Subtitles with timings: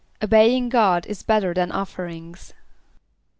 [0.19, 2.55] ="Obeying God is better than offerings."